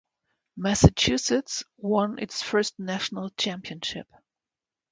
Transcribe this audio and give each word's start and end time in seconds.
Massachusetts 0.57 1.63
won 1.77 2.17
its 2.17 2.41
first 2.41 2.79
national 2.79 3.29
championship. 3.37 4.07